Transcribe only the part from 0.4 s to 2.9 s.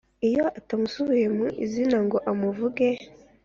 atamusubiye mu izina ngo amuvuge